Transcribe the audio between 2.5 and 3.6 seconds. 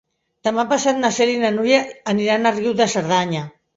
a Riu de Cerdanya.